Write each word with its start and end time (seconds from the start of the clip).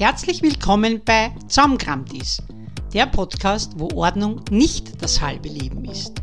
Herzlich 0.00 0.40
willkommen 0.40 1.02
bei 1.04 1.30
Zaumgramtis, 1.48 2.42
der 2.94 3.04
Podcast, 3.04 3.74
wo 3.76 3.90
Ordnung 3.96 4.40
nicht 4.50 5.02
das 5.02 5.20
halbe 5.20 5.50
Leben 5.50 5.84
ist. 5.84 6.22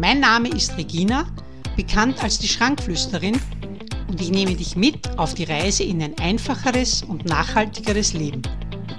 Mein 0.00 0.18
Name 0.18 0.48
ist 0.48 0.76
Regina, 0.76 1.26
bekannt 1.76 2.20
als 2.20 2.40
die 2.40 2.48
Schrankflüsterin, 2.48 3.40
und 4.08 4.20
ich 4.20 4.30
nehme 4.30 4.56
dich 4.56 4.74
mit 4.74 5.16
auf 5.20 5.34
die 5.34 5.44
Reise 5.44 5.84
in 5.84 6.02
ein 6.02 6.18
einfacheres 6.18 7.04
und 7.04 7.24
nachhaltigeres 7.24 8.12
Leben. 8.12 8.42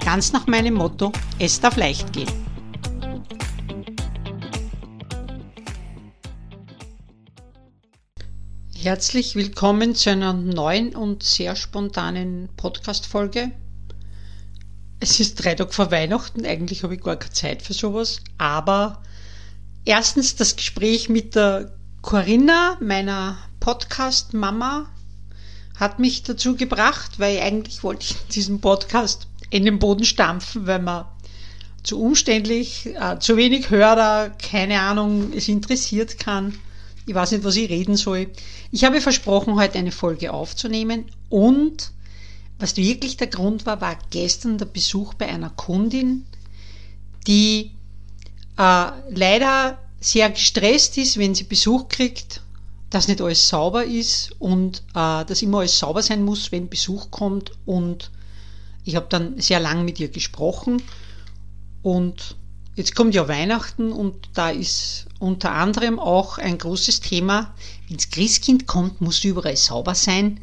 Ganz 0.05 0.32
nach 0.32 0.48
meinem 0.48 0.76
Motto, 0.76 1.12
es 1.38 1.60
darf 1.60 1.76
leicht 1.76 2.14
gehen. 2.14 2.32
Herzlich 8.74 9.36
willkommen 9.36 9.96
zu 9.96 10.12
einer 10.12 10.32
neuen 10.32 10.96
und 10.96 11.24
sehr 11.24 11.58
spontanen 11.58 12.48
Podcast-Folge. 12.55 13.52
Es 15.04 15.20
ist 15.20 15.43
drei 15.43 15.54
Tage 15.54 15.74
vor 15.74 15.92
Weihnachten, 15.92 16.46
eigentlich 16.46 16.84
habe 16.84 16.96
ich 16.96 17.02
gar 17.02 17.18
keine 17.18 17.34
Zeit 17.34 17.61
für 17.61 17.74
sowas, 17.74 18.21
aber 18.38 19.04
erstens 19.84 20.38
das 20.38 20.56
Gespräch 20.56 21.10
mit 21.10 21.36
der 21.36 21.74
Corinna, 22.02 22.78
meiner 22.80 23.38
Podcast-Mama, 23.60 24.89
hat 25.78 26.00
mich 26.00 26.24
dazu 26.24 26.56
gebracht, 26.56 27.20
weil 27.20 27.42
eigentlich 27.42 27.84
wollte 27.84 28.06
ich 28.06 28.16
diesen 28.34 28.61
Podcast 28.61 29.28
in 29.50 29.66
den 29.66 29.78
Boden 29.78 30.06
stampfen, 30.06 30.68
weil 30.68 30.82
man 30.82 31.04
zu 31.83 32.02
umständlich, 32.02 32.86
äh, 32.86 33.20
zu 33.20 33.36
wenig 33.36 33.72
Hörer, 33.72 34.30
keine 34.30 34.80
Ahnung, 34.80 35.33
es 35.36 35.50
interessiert 35.50 36.17
kann. 36.17 36.58
Ich 37.06 37.14
weiß 37.14 37.33
nicht, 37.33 37.44
was 37.44 37.58
ich 37.58 37.70
reden 37.70 37.97
soll. 37.97 38.28
Ich 38.72 38.86
habe 38.86 39.02
versprochen, 39.02 39.56
heute 39.56 39.80
eine 39.80 39.92
Folge 39.92 40.31
aufzunehmen 40.31 41.11
und 41.28 41.92
was 42.64 42.78
wirklich 42.78 43.17
der 43.17 43.28
Grund 43.28 43.66
war, 43.66 43.81
war 43.81 43.98
gestern 44.09 44.58
der 44.58 44.66
Besuch 44.66 45.16
bei 45.16 45.28
einer 45.28 45.50
Kundin, 45.50 46.26
die 47.28 47.72
äh, 48.58 48.92
leider 49.09 49.78
sehr 50.00 50.30
gestresst 50.30 50.97
ist, 50.97 51.17
wenn 51.17 51.36
sie 51.36 51.44
Besuch 51.44 51.89
kriegt, 51.89 52.42
dass 52.89 53.09
nicht 53.09 53.20
alles 53.20 53.50
sauber 53.50 53.83
ist 53.83 54.31
und 54.39 54.80
äh, 54.95 55.25
dass 55.25 55.42
immer 55.42 55.59
alles 55.59 55.78
sauber 55.78 56.02
sein 56.02 56.23
muss, 56.23 56.53
wenn 56.53 56.70
Besuch 56.70 57.11
kommt. 57.11 57.52
Und 57.66 58.11
ich 58.86 58.95
habe 58.95 59.08
dann 59.09 59.42
sehr 59.42 59.59
lang 59.59 59.83
mit 59.83 60.00
ihr 60.00 60.09
gesprochen 60.09 60.81
und 61.81 62.38
Jetzt 62.75 62.95
kommt 62.95 63.14
ja 63.14 63.27
Weihnachten 63.27 63.92
und 63.92 64.30
da 64.33 64.50
ist 64.50 65.05
unter 65.20 65.52
anderem 65.52 66.00
auch 66.00 66.39
ein 66.39 66.58
großes 66.58 67.02
Thema, 67.02 67.53
wenn 67.88 67.98
das 67.98 68.09
Christkind 68.09 68.66
kommt, 68.66 69.00
muss 69.00 69.23
überall 69.23 69.55
sauber 69.55 69.94
sein. 69.94 70.39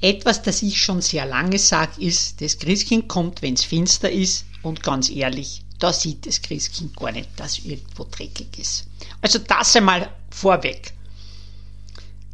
Etwas, 0.00 0.42
das 0.42 0.62
ich 0.62 0.80
schon 0.80 1.00
sehr 1.00 1.24
lange 1.24 1.58
sage, 1.58 2.02
ist, 2.02 2.40
das 2.42 2.58
Christkind 2.58 3.08
kommt, 3.08 3.40
wenn 3.40 3.54
es 3.54 3.64
finster 3.64 4.10
ist 4.10 4.44
und 4.62 4.82
ganz 4.82 5.08
ehrlich, 5.08 5.62
da 5.78 5.92
sieht 5.92 6.26
das 6.26 6.42
Christkind 6.42 6.96
gar 6.96 7.12
nicht, 7.12 7.30
dass 7.36 7.58
irgendwo 7.58 8.04
dreckig 8.04 8.58
ist. 8.58 8.84
Also 9.22 9.38
das 9.38 9.74
einmal 9.74 10.10
vorweg. 10.30 10.92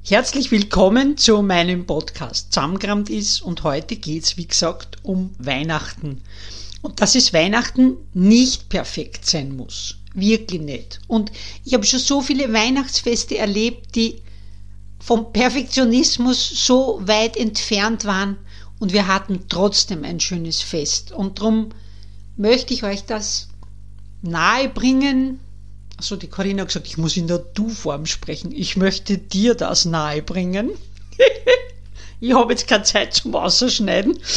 Herzlich 0.05 0.51
willkommen 0.51 1.17
zu 1.17 1.43
meinem 1.43 1.87
Podcast 1.87 2.53
Zusammengerammt 2.53 3.09
ist 3.09 3.41
und 3.43 3.63
heute 3.63 3.95
geht's 3.95 4.37
wie 4.37 4.49
gesagt, 4.49 4.99
um 5.05 5.33
Weihnachten. 5.39 6.21
Und 6.83 7.01
dass 7.01 7.15
es 7.15 7.33
Weihnachten 7.33 7.97
nicht 8.13 8.69
perfekt 8.69 9.25
sein 9.25 9.57
muss. 9.57 9.99
Wirklich 10.15 10.61
nicht. 10.61 11.01
Und 11.07 11.31
ich 11.65 11.75
habe 11.75 11.85
schon 11.85 12.01
so 12.01 12.21
viele 12.21 12.53
Weihnachtsfeste 12.53 13.39
erlebt, 13.39 13.95
die 13.95 14.21
vom 15.03 15.33
Perfektionismus 15.33 16.49
so 16.67 17.01
weit 17.03 17.37
entfernt 17.37 18.05
waren 18.05 18.39
und 18.79 18.93
wir 18.93 19.09
hatten 19.09 19.47
trotzdem 19.49 20.05
ein 20.05 20.21
schönes 20.21 20.63
Fest. 20.63 21.11
Und 21.11 21.39
darum 21.39 21.71
möchte 22.37 22.73
ich 22.73 22.85
euch 22.85 23.05
das 23.05 23.49
nahe 24.23 24.69
bringen. 24.69 25.41
Also 25.97 26.15
die 26.17 26.29
Corinna 26.29 26.63
hat 26.63 26.69
gesagt, 26.69 26.87
ich 26.87 26.99
muss 26.99 27.17
in 27.17 27.27
der 27.27 27.39
Du-Form 27.39 28.07
sprechen. 28.07 28.53
Ich 28.53 28.77
möchte 28.77 29.19
dir 29.19 29.55
das 29.57 29.85
nahe 29.85 30.23
bringen. 30.23 30.71
ich 32.21 32.35
habe 32.35 32.53
jetzt 32.53 32.69
keine 32.69 32.85
Zeit 32.85 33.15
zum 33.15 33.35
Ausschneiden. 33.35 34.19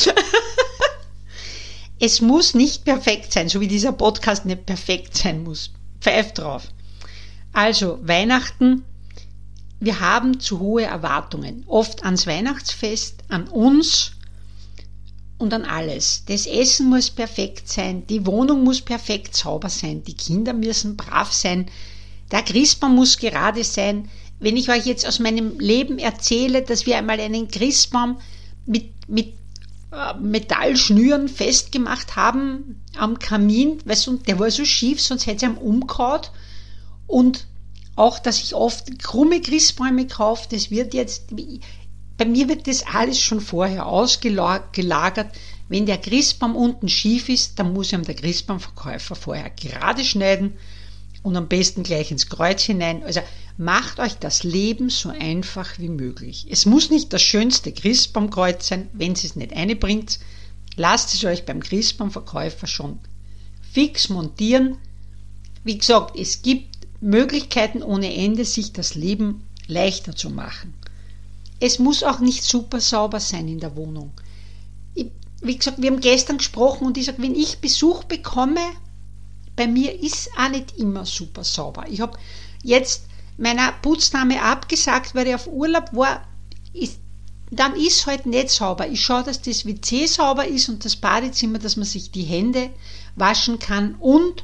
Es 1.98 2.20
muss 2.20 2.54
nicht 2.54 2.84
perfekt 2.84 3.31
sein, 3.31 3.48
so 3.48 3.62
wie 3.62 3.70
dieser 3.70 3.94
Podcast 3.94 4.46
nicht 4.46 4.66
perfekt 4.66 5.16
sein 5.16 5.44
muss. 5.44 5.72
Pfeif 6.02 6.34
drauf. 6.34 6.68
Also, 7.54 8.00
Weihnachten, 8.02 8.84
wir 9.80 10.00
haben 10.00 10.40
zu 10.40 10.59
hohe 10.59 10.84
Erwartungen. 10.84 11.63
Oft 11.68 12.03
ans 12.03 12.28
Weihnachtsfest, 12.28 13.24
an 13.28 13.47
uns 13.47 14.12
und 15.38 15.53
an 15.53 15.66
alles. 15.66 16.24
Das 16.28 16.46
Essen 16.46 16.90
muss 16.90 17.09
perfekt 17.09 17.68
sein, 17.69 18.08
die 18.08 18.25
Wohnung 18.25 18.63
muss 18.63 18.81
perfekt 18.81 19.36
sauber 19.36 19.69
sein, 19.69 20.03
die 20.03 20.13
Kinder 20.16 20.53
müssen 20.53 20.96
brav 20.96 21.34
sein, 21.34 21.68
der 22.31 22.41
Christbaum 22.41 22.96
muss 22.96 23.18
gerade 23.18 23.63
sein. 23.63 24.09
Wenn 24.40 24.58
ich 24.58 24.69
euch 24.69 24.86
jetzt 24.86 25.08
aus 25.08 25.19
meinem 25.19 25.59
Leben 25.59 26.00
erzähle, 26.00 26.62
dass 26.62 26.86
wir 26.86 26.97
einmal 26.97 27.19
einen 27.19 27.47
Christbaum 27.47 28.18
mit, 28.66 28.90
mit 29.07 29.34
äh, 29.92 30.13
Metallschnüren 30.19 31.30
festgemacht 31.30 32.16
haben 32.16 32.81
am 32.97 33.19
Kamin, 33.19 33.80
weißt 33.86 34.07
du, 34.07 34.18
der 34.18 34.40
war 34.40 34.50
so 34.52 34.66
schief, 34.66 35.02
sonst 35.02 35.28
hätte 35.28 35.42
sie 35.42 35.46
ihm 35.46 35.57
umgehauen. 35.57 36.22
Und 37.07 37.46
auch, 37.95 38.19
dass 38.19 38.41
ich 38.41 38.53
oft 38.53 39.00
krumme 39.00 39.41
Christbäume 39.41 40.07
kaufe, 40.07 40.47
das 40.51 40.69
wird 40.69 40.94
jetzt, 40.94 41.31
bei 42.17 42.25
mir 42.25 42.50
wird 42.50 42.67
das 42.67 42.85
alles 42.85 43.19
schon 43.19 43.41
vorher 43.41 43.85
ausgelagert. 43.85 45.28
Wenn 45.67 45.85
der 45.85 45.97
Christbaum 45.97 46.56
unten 46.56 46.89
schief 46.89 47.29
ist, 47.29 47.57
dann 47.57 47.73
muss 47.73 47.91
ihm 47.91 48.03
der 48.03 48.16
Christbaumverkäufer 48.16 49.16
vorher 49.16 49.50
gerade 49.50 50.03
schneiden 50.03 50.53
und 51.23 51.35
am 51.35 51.47
besten 51.47 51.81
gleich 51.81 52.11
ins 52.11 52.29
Kreuz 52.29 52.61
hinein. 52.61 53.03
Also 53.03 53.22
macht 53.57 54.00
euch 54.00 54.13
das 54.16 54.44
Leben 54.44 54.89
so 54.89 55.09
einfach 55.09 55.79
wie 55.79 55.89
möglich. 55.89 56.45
Es 56.50 56.67
muss 56.67 56.91
nicht 56.91 57.13
das 57.13 57.23
schönste 57.23 57.72
Christbaumkreuz 57.72 58.67
sein, 58.67 58.89
wenn 58.94 59.13
es 59.13 59.23
es 59.23 59.35
nicht 59.35 59.53
einbringt. 59.53 60.19
Lasst 60.75 61.16
es 61.16 61.23
euch 61.23 61.45
beim 61.45 61.62
Christbaumverkäufer 61.62 62.67
schon 62.67 63.00
fix 63.72 64.09
montieren. 64.09 64.77
Wie 65.63 65.77
gesagt, 65.77 66.16
es 66.16 66.44
gibt 66.44 66.75
Möglichkeiten 67.06 67.84
ohne 67.84 68.14
Ende, 68.16 68.46
sich 68.46 68.74
das 68.74 68.96
Leben 68.96 69.48
leichter 69.68 70.16
zu 70.16 70.32
machen. 70.32 70.74
Es 71.60 71.78
muss 71.78 72.04
auch 72.04 72.20
nicht 72.20 72.44
super 72.44 72.82
sauber 72.82 73.20
sein 73.20 73.48
in 73.48 73.60
der 73.60 73.76
Wohnung. 73.76 74.12
Ich, 74.96 75.12
wie 75.42 75.56
gesagt, 75.56 75.82
wir 75.82 75.92
haben 75.92 76.02
gestern 76.02 76.40
gesprochen 76.40 76.88
und 76.88 76.98
ich 76.98 77.06
sage, 77.06 77.22
wenn 77.22 77.36
ich 77.36 77.60
Besuch 77.60 78.04
bekomme, 78.06 78.62
bei 79.56 79.68
mir 79.68 80.02
ist 80.02 80.30
auch 80.38 80.50
nicht 80.50 80.78
immer 80.78 81.06
super 81.06 81.44
sauber. 81.44 81.86
Ich 81.88 82.02
habe 82.02 82.18
jetzt 82.64 83.06
meiner 83.38 83.72
Putznahme 83.72 84.42
abgesagt, 84.42 85.14
weil 85.14 85.28
ich 85.28 85.36
auf 85.36 85.48
Urlaub 85.48 85.94
war. 85.94 86.28
Ist, 86.74 86.98
dann 87.52 87.76
ist 87.76 88.08
halt 88.08 88.26
nicht 88.26 88.50
sauber. 88.50 88.88
Ich 88.90 89.02
schaue, 89.02 89.24
dass 89.24 89.42
das 89.42 89.66
WC 89.66 90.08
sauber 90.08 90.48
ist 90.48 90.70
und 90.70 90.84
das 90.84 90.96
Badezimmer, 90.96 91.60
dass 91.60 91.78
man 91.78 91.86
sich 91.86 92.12
die 92.12 92.24
Hände 92.24 92.72
waschen 93.16 93.60
kann 93.60 93.94
und 94.00 94.44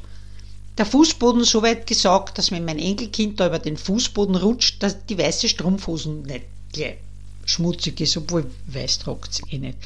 der 0.78 0.86
Fußboden 0.86 1.44
so 1.44 1.62
weit 1.62 1.86
gesaugt, 1.86 2.38
dass 2.38 2.50
wenn 2.50 2.64
mein 2.64 2.78
Enkelkind 2.78 3.38
da 3.40 3.46
über 3.46 3.58
den 3.58 3.76
Fußboden 3.76 4.36
rutscht, 4.36 4.82
dass 4.82 5.04
die 5.06 5.18
weiße 5.18 5.48
Strumpfhosen 5.48 6.22
nicht 6.22 6.46
gleich 6.72 6.96
schmutzig 7.44 8.00
ist, 8.00 8.16
obwohl 8.16 8.50
weiß 8.66 9.00
trockt 9.00 9.32
es 9.32 9.42
eh 9.52 9.58
nicht. 9.58 9.78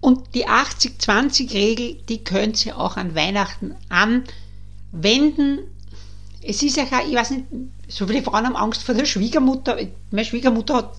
Und 0.00 0.34
die 0.34 0.46
80-20-Regel, 0.46 1.96
die 2.08 2.22
könnt 2.22 2.66
ihr 2.66 2.78
auch 2.78 2.96
an 2.96 3.14
Weihnachten 3.14 3.74
anwenden. 3.88 5.60
Es 6.42 6.62
ist 6.62 6.76
ja, 6.76 6.84
ich 7.08 7.14
weiß 7.14 7.30
nicht, 7.30 7.44
so 7.88 8.06
viele 8.06 8.22
Frauen 8.22 8.44
haben 8.44 8.56
Angst 8.56 8.82
vor 8.82 8.94
der 8.94 9.06
Schwiegermutter. 9.06 9.78
Meine 10.10 10.26
Schwiegermutter 10.26 10.74
hat, 10.74 10.94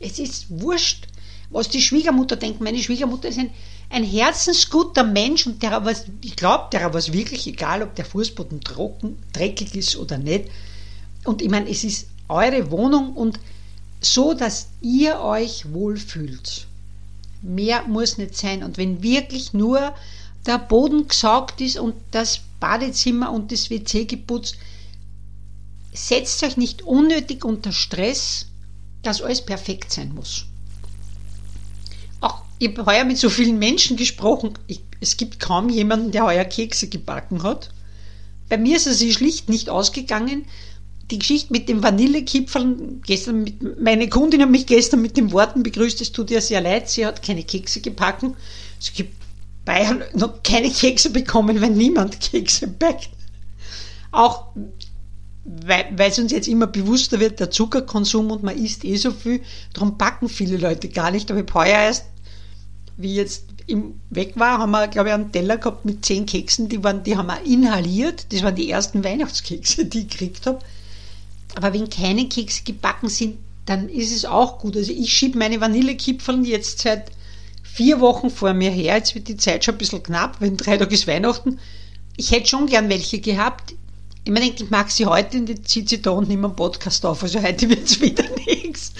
es 0.00 0.18
ist 0.18 0.46
wurscht, 0.48 1.06
was 1.50 1.68
die 1.68 1.82
Schwiegermutter 1.82 2.36
denkt. 2.36 2.60
Meine 2.60 2.82
Schwiegermutter 2.82 3.28
ist 3.28 3.38
ein, 3.38 3.50
ein 3.90 4.04
herzensguter 4.04 5.04
Mensch 5.04 5.46
und 5.46 5.62
der 5.62 5.84
was, 5.84 6.06
ich 6.22 6.36
glaube, 6.36 6.68
der 6.72 6.82
war 6.82 6.94
es 6.94 7.12
wirklich 7.12 7.46
egal, 7.46 7.82
ob 7.82 7.94
der 7.96 8.04
Fußboden 8.04 8.60
trocken, 8.60 9.18
dreckig 9.32 9.74
ist 9.74 9.96
oder 9.96 10.16
nicht. 10.16 10.46
Und 11.24 11.42
ich 11.42 11.50
meine, 11.50 11.68
es 11.68 11.84
ist 11.84 12.06
eure 12.28 12.70
Wohnung 12.70 13.14
und 13.14 13.40
so, 14.00 14.32
dass 14.32 14.68
ihr 14.80 15.20
euch 15.20 15.72
wohlfühlt. 15.72 16.66
Mehr 17.42 17.82
muss 17.86 18.16
nicht 18.16 18.36
sein. 18.36 18.62
Und 18.62 18.78
wenn 18.78 19.02
wirklich 19.02 19.52
nur 19.52 19.94
der 20.46 20.58
Boden 20.58 21.08
gesaugt 21.08 21.60
ist 21.60 21.78
und 21.78 21.94
das 22.12 22.40
Badezimmer 22.60 23.32
und 23.32 23.52
das 23.52 23.70
WC 23.70 24.04
geputzt, 24.04 24.56
setzt 25.92 26.42
euch 26.44 26.56
nicht 26.56 26.82
unnötig 26.82 27.44
unter 27.44 27.72
Stress, 27.72 28.46
dass 29.02 29.22
alles 29.22 29.44
perfekt 29.44 29.92
sein 29.92 30.14
muss. 30.14 30.46
Ich 32.60 32.68
habe 32.68 32.84
heuer 32.84 33.04
mit 33.04 33.16
so 33.16 33.30
vielen 33.30 33.58
Menschen 33.58 33.96
gesprochen. 33.96 34.52
Ich, 34.66 34.82
es 35.00 35.16
gibt 35.16 35.40
kaum 35.40 35.70
jemanden, 35.70 36.12
der 36.12 36.26
heuer 36.26 36.44
Kekse 36.44 36.88
gebacken 36.88 37.42
hat. 37.42 37.70
Bei 38.50 38.58
mir 38.58 38.76
ist 38.76 38.86
es 38.86 39.02
schlicht 39.14 39.48
nicht 39.48 39.70
ausgegangen. 39.70 40.44
die 41.10 41.18
Geschichte 41.18 41.52
mit 41.54 41.70
dem 41.70 41.82
Vanillekipferl, 41.82 43.00
gestern 43.04 43.42
mit, 43.44 43.80
meine 43.80 44.10
Kundin 44.10 44.42
hat 44.42 44.50
mich 44.50 44.66
gestern 44.66 45.00
mit 45.00 45.16
den 45.16 45.32
Worten 45.32 45.62
begrüßt, 45.62 46.02
es 46.02 46.12
tut 46.12 46.30
ihr 46.30 46.42
sehr 46.42 46.60
leid, 46.60 46.90
sie 46.90 47.06
hat 47.06 47.22
keine 47.22 47.44
Kekse 47.44 47.80
gebacken. 47.80 48.36
Es 48.78 48.92
gibt 48.92 49.14
Bayern 49.64 50.04
noch 50.14 50.42
keine 50.42 50.70
Kekse 50.70 51.10
bekommen, 51.10 51.62
wenn 51.62 51.78
niemand 51.78 52.20
Kekse 52.20 52.68
backt. 52.68 53.08
Auch 54.12 54.48
weil 55.44 56.10
es 56.10 56.18
uns 56.18 56.30
jetzt 56.30 56.46
immer 56.46 56.66
bewusster 56.66 57.20
wird, 57.20 57.40
der 57.40 57.50
Zuckerkonsum 57.50 58.30
und 58.30 58.42
man 58.42 58.62
isst 58.62 58.84
eh 58.84 58.96
so 58.96 59.10
viel, 59.10 59.40
darum 59.72 59.96
backen 59.96 60.28
viele 60.28 60.58
Leute 60.58 60.88
gar 60.88 61.10
nicht. 61.10 61.30
Aber 61.30 61.40
ich 61.40 61.46
habe 61.46 61.60
heuer 61.60 61.78
erst, 61.78 62.04
wie 63.02 63.14
jetzt 63.14 63.44
im 63.66 64.00
weg 64.10 64.32
war, 64.34 64.58
haben 64.58 64.72
wir, 64.72 64.88
glaube 64.88 65.08
ich, 65.08 65.14
einen 65.14 65.32
Teller 65.32 65.56
gehabt 65.56 65.84
mit 65.84 66.04
zehn 66.04 66.26
Keksen, 66.26 66.68
die, 66.68 66.82
waren, 66.82 67.02
die 67.04 67.16
haben 67.16 67.28
wir 67.28 67.44
inhaliert. 67.44 68.26
Das 68.32 68.42
waren 68.42 68.54
die 68.54 68.70
ersten 68.70 69.04
Weihnachtskekse, 69.04 69.84
die 69.84 70.00
ich 70.00 70.08
gekriegt 70.08 70.46
habe. 70.46 70.58
Aber 71.54 71.72
wenn 71.72 71.88
keine 71.88 72.28
Kekse 72.28 72.62
gebacken 72.64 73.08
sind, 73.08 73.38
dann 73.66 73.88
ist 73.88 74.14
es 74.14 74.24
auch 74.24 74.58
gut. 74.58 74.76
Also 74.76 74.92
ich 74.92 75.12
schiebe 75.12 75.38
meine 75.38 75.60
Vanillekipferl 75.60 76.46
jetzt 76.46 76.80
seit 76.80 77.10
vier 77.62 78.00
Wochen 78.00 78.30
vor 78.30 78.52
mir 78.52 78.70
her. 78.70 78.96
Jetzt 78.96 79.14
wird 79.14 79.28
die 79.28 79.36
Zeit 79.36 79.64
schon 79.64 79.74
ein 79.74 79.78
bisschen 79.78 80.02
knapp, 80.02 80.40
wenn 80.40 80.56
drei 80.56 80.76
Tage 80.76 80.94
ist 80.94 81.06
Weihnachten. 81.06 81.58
Ich 82.16 82.32
hätte 82.32 82.48
schon 82.48 82.66
gern 82.66 82.88
welche 82.88 83.20
gehabt. 83.20 83.74
Ich 84.24 84.32
meine, 84.32 84.46
ich 84.46 84.70
mag 84.70 84.90
sie 84.90 85.06
heute 85.06 85.38
und 85.38 85.48
jetzt 85.48 85.68
zieht 85.68 85.88
sie 85.88 86.02
da 86.02 86.10
unten 86.10 86.32
immer 86.32 86.48
einen 86.48 86.56
Podcast 86.56 87.06
auf. 87.06 87.22
Also 87.22 87.42
heute 87.42 87.68
wird 87.68 87.84
es 87.84 88.00
wieder 88.00 88.24
nichts. 88.46 88.92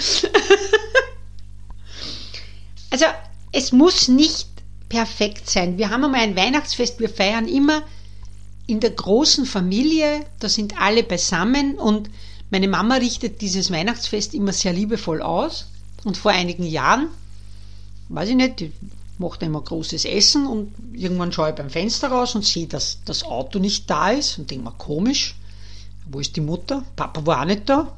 Also 2.91 3.07
es 3.53 3.73
muss 3.73 4.09
nicht 4.09 4.49
perfekt 4.89 5.49
sein. 5.49 5.79
Wir 5.79 5.91
haben 5.91 6.05
einmal 6.05 6.21
ein 6.21 6.37
Weihnachtsfest, 6.37 7.01
wir 7.01 7.09
feiern 7.09 7.49
immer 7.49 7.83
in 8.67 8.81
der 8.81 8.91
großen 8.91 9.47
Familie, 9.47 10.25
da 10.39 10.49
sind 10.49 10.81
alle 10.81 11.03
beisammen 11.03 11.79
und 11.79 12.11
meine 12.51 12.69
Mama 12.69 12.97
richtet 12.97 13.41
dieses 13.41 13.71
Weihnachtsfest 13.71 14.35
immer 14.35 14.53
sehr 14.53 14.73
liebevoll 14.73 15.23
aus. 15.23 15.67
Und 16.05 16.17
vor 16.17 16.33
einigen 16.33 16.65
Jahren, 16.65 17.09
weiß 18.09 18.31
ich 18.31 18.35
nicht, 18.37 18.61
die 18.61 18.73
macht 19.19 19.43
immer 19.43 19.61
großes 19.61 20.05
Essen 20.05 20.47
und 20.47 20.73
irgendwann 20.95 21.33
schaue 21.33 21.51
ich 21.51 21.55
beim 21.55 21.71
Fenster 21.71 22.09
raus 22.09 22.35
und 22.35 22.45
sehe, 22.45 22.67
dass 22.67 22.99
das 23.05 23.23
Auto 23.23 23.59
nicht 23.59 23.89
da 23.91 24.11
ist 24.11 24.39
und 24.39 24.51
denke 24.51 24.65
mir, 24.65 24.73
komisch, 24.73 25.35
wo 26.11 26.21
ist 26.21 26.37
die 26.37 26.41
Mutter? 26.41 26.85
Papa 26.97 27.27
war 27.27 27.43
auch 27.43 27.45
nicht 27.45 27.69
da. 27.69 27.93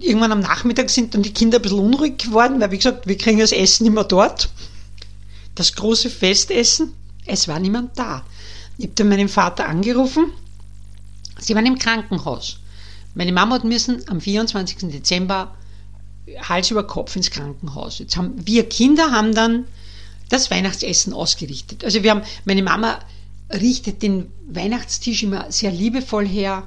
Irgendwann 0.00 0.32
am 0.32 0.40
Nachmittag 0.40 0.90
sind 0.90 1.14
dann 1.14 1.22
die 1.22 1.32
Kinder 1.32 1.58
ein 1.58 1.62
bisschen 1.62 1.78
unruhig 1.78 2.18
geworden, 2.18 2.60
weil 2.60 2.70
wie 2.70 2.78
gesagt, 2.78 3.06
wir 3.06 3.18
kriegen 3.18 3.38
das 3.38 3.52
Essen 3.52 3.86
immer 3.86 4.04
dort. 4.04 4.48
Das 5.54 5.74
große 5.74 6.08
Festessen, 6.08 6.94
es 7.26 7.48
war 7.48 7.58
niemand 7.58 7.98
da. 7.98 8.24
Ich 8.78 8.86
habe 8.86 8.94
dann 8.94 9.08
meinen 9.10 9.28
Vater 9.28 9.68
angerufen, 9.68 10.32
sie 11.38 11.54
waren 11.54 11.66
im 11.66 11.78
Krankenhaus. 11.78 12.58
Meine 13.14 13.32
Mama 13.32 13.56
hat 13.56 13.64
müssen 13.64 14.02
am 14.08 14.20
24. 14.20 14.90
Dezember 14.90 15.54
Hals 16.48 16.70
über 16.70 16.86
Kopf 16.86 17.16
ins 17.16 17.30
Krankenhaus. 17.30 17.98
Jetzt 17.98 18.16
haben 18.16 18.34
wir 18.46 18.68
Kinder 18.68 19.10
haben 19.10 19.34
dann 19.34 19.66
das 20.28 20.50
Weihnachtsessen 20.50 21.12
ausgerichtet. 21.12 21.84
Also 21.84 22.02
wir 22.02 22.10
haben, 22.12 22.22
meine 22.44 22.62
Mama 22.62 23.00
richtet 23.52 24.02
den 24.02 24.30
Weihnachtstisch 24.48 25.24
immer 25.24 25.50
sehr 25.50 25.72
liebevoll 25.72 26.26
her, 26.26 26.66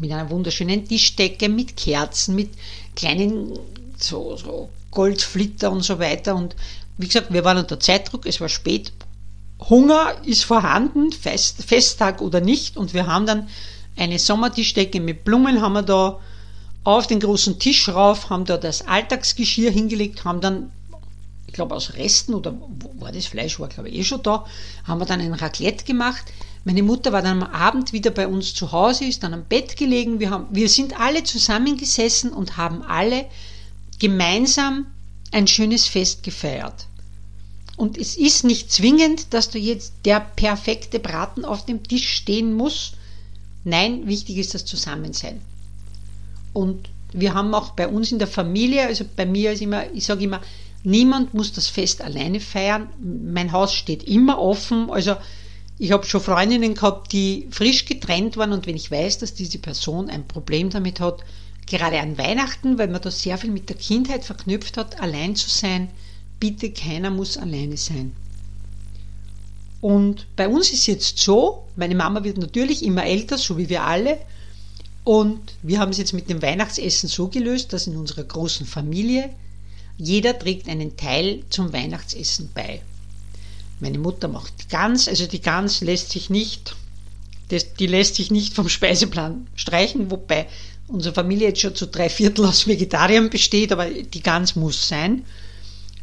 mit 0.00 0.12
einer 0.12 0.30
wunderschönen 0.30 0.86
Tischdecke, 0.86 1.48
mit 1.48 1.76
Kerzen, 1.76 2.34
mit 2.34 2.50
kleinen 2.96 3.58
so, 3.96 4.36
so 4.36 4.70
Goldflitter 4.90 5.70
und 5.70 5.82
so 5.82 5.98
weiter. 5.98 6.34
Und 6.34 6.56
wie 6.98 7.06
gesagt, 7.06 7.32
wir 7.32 7.44
waren 7.44 7.58
unter 7.58 7.78
Zeitdruck, 7.78 8.26
es 8.26 8.40
war 8.40 8.48
spät. 8.48 8.92
Hunger 9.68 10.14
ist 10.24 10.44
vorhanden, 10.44 11.12
Fest, 11.12 11.62
Festtag 11.62 12.22
oder 12.22 12.40
nicht. 12.40 12.76
Und 12.76 12.94
wir 12.94 13.06
haben 13.06 13.26
dann 13.26 13.48
eine 13.96 14.18
Sommertischdecke 14.18 15.00
mit 15.00 15.24
Blumen 15.24 15.60
haben 15.60 15.74
wir 15.74 15.82
da 15.82 16.18
auf 16.84 17.06
den 17.06 17.20
großen 17.20 17.58
Tisch 17.58 17.88
rauf, 17.88 18.30
haben 18.30 18.46
da 18.46 18.56
das 18.56 18.86
Alltagsgeschirr 18.86 19.70
hingelegt, 19.70 20.24
haben 20.24 20.40
dann, 20.40 20.72
ich 21.46 21.52
glaube 21.52 21.74
aus 21.74 21.94
Resten 21.94 22.32
oder 22.32 22.54
wo 22.58 22.92
war 23.00 23.12
das 23.12 23.26
Fleisch, 23.26 23.60
war 23.60 23.68
glaube 23.68 23.90
ich 23.90 23.96
eh 23.96 24.04
schon 24.04 24.22
da, 24.22 24.46
haben 24.84 25.00
wir 25.00 25.04
dann 25.04 25.20
ein 25.20 25.34
Raclette 25.34 25.84
gemacht. 25.84 26.24
Meine 26.64 26.82
Mutter 26.82 27.12
war 27.12 27.22
dann 27.22 27.42
am 27.42 27.50
Abend 27.50 27.92
wieder 27.92 28.10
bei 28.10 28.28
uns 28.28 28.54
zu 28.54 28.72
Hause, 28.72 29.04
ist 29.04 29.22
dann 29.22 29.34
am 29.34 29.44
Bett 29.44 29.76
gelegen. 29.76 30.20
Wir, 30.20 30.30
haben, 30.30 30.46
wir 30.50 30.68
sind 30.68 30.98
alle 31.00 31.24
zusammengesessen 31.24 32.32
und 32.32 32.56
haben 32.56 32.82
alle 32.82 33.26
gemeinsam 33.98 34.86
ein 35.32 35.46
schönes 35.46 35.86
Fest 35.86 36.22
gefeiert. 36.22 36.86
Und 37.76 37.96
es 37.96 38.16
ist 38.16 38.44
nicht 38.44 38.70
zwingend, 38.70 39.32
dass 39.32 39.48
du 39.48 39.58
jetzt 39.58 39.94
der 40.04 40.20
perfekte 40.20 41.00
Braten 41.00 41.46
auf 41.46 41.64
dem 41.64 41.82
Tisch 41.82 42.08
stehen 42.12 42.52
muss, 42.52 42.92
Nein, 43.64 44.06
wichtig 44.06 44.38
ist 44.38 44.54
das 44.54 44.64
Zusammensein. 44.64 45.40
Und 46.52 46.88
wir 47.12 47.34
haben 47.34 47.54
auch 47.54 47.70
bei 47.70 47.88
uns 47.88 48.12
in 48.12 48.18
der 48.18 48.28
Familie, 48.28 48.86
also 48.86 49.04
bei 49.16 49.26
mir 49.26 49.52
ist 49.52 49.60
immer, 49.60 49.90
ich 49.92 50.06
sage 50.06 50.24
immer, 50.24 50.40
niemand 50.82 51.34
muss 51.34 51.52
das 51.52 51.68
Fest 51.68 52.00
alleine 52.00 52.40
feiern. 52.40 52.88
Mein 53.00 53.52
Haus 53.52 53.74
steht 53.74 54.04
immer 54.04 54.38
offen. 54.38 54.90
Also 54.90 55.16
ich 55.82 55.92
habe 55.92 56.04
schon 56.04 56.20
Freundinnen 56.20 56.74
gehabt, 56.74 57.10
die 57.10 57.48
frisch 57.50 57.86
getrennt 57.86 58.36
waren 58.36 58.52
und 58.52 58.66
wenn 58.66 58.76
ich 58.76 58.90
weiß, 58.90 59.16
dass 59.16 59.32
diese 59.32 59.58
Person 59.58 60.10
ein 60.10 60.28
Problem 60.28 60.68
damit 60.68 61.00
hat, 61.00 61.24
gerade 61.66 62.00
an 62.00 62.18
Weihnachten, 62.18 62.76
weil 62.76 62.88
man 62.88 63.00
da 63.00 63.10
sehr 63.10 63.38
viel 63.38 63.50
mit 63.50 63.70
der 63.70 63.76
Kindheit 63.76 64.22
verknüpft 64.22 64.76
hat, 64.76 65.00
allein 65.00 65.36
zu 65.36 65.48
sein, 65.48 65.88
bitte 66.38 66.70
keiner 66.70 67.08
muss 67.08 67.38
alleine 67.38 67.78
sein. 67.78 68.14
Und 69.80 70.26
bei 70.36 70.48
uns 70.48 70.70
ist 70.70 70.86
jetzt 70.86 71.16
so, 71.16 71.64
meine 71.76 71.94
Mama 71.94 72.24
wird 72.24 72.36
natürlich 72.36 72.84
immer 72.84 73.06
älter, 73.06 73.38
so 73.38 73.56
wie 73.56 73.70
wir 73.70 73.82
alle. 73.82 74.18
Und 75.04 75.40
wir 75.62 75.78
haben 75.78 75.92
es 75.92 75.96
jetzt 75.96 76.12
mit 76.12 76.28
dem 76.28 76.42
Weihnachtsessen 76.42 77.08
so 77.08 77.28
gelöst, 77.28 77.72
dass 77.72 77.86
in 77.86 77.96
unserer 77.96 78.24
großen 78.24 78.66
Familie 78.66 79.30
jeder 79.96 80.38
trägt 80.38 80.68
einen 80.68 80.98
Teil 80.98 81.42
zum 81.48 81.72
Weihnachtsessen 81.72 82.50
bei. 82.52 82.82
Meine 83.80 83.98
Mutter 83.98 84.28
macht 84.28 84.52
die 84.62 84.68
Gans, 84.68 85.08
also 85.08 85.26
die 85.26 85.40
Gans 85.40 85.80
lässt 85.80 86.10
sich 86.10 86.30
nicht, 86.30 86.76
die 87.50 87.86
lässt 87.86 88.16
sich 88.16 88.30
nicht 88.30 88.54
vom 88.54 88.68
Speiseplan 88.68 89.46
streichen, 89.56 90.10
wobei 90.10 90.46
unsere 90.86 91.14
Familie 91.14 91.48
jetzt 91.48 91.60
schon 91.60 91.74
zu 91.74 91.86
drei 91.86 92.08
Viertel 92.08 92.44
aus 92.44 92.66
Vegetariern 92.66 93.30
besteht, 93.30 93.72
aber 93.72 93.86
die 93.86 94.22
Gans 94.22 94.54
muss 94.54 94.86
sein. 94.86 95.24